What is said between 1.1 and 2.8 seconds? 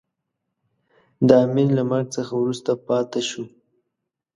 د امیر له مرګ څخه وروسته